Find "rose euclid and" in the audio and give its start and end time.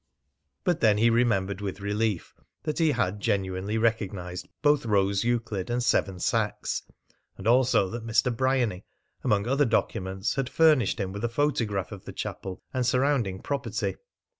4.87-5.83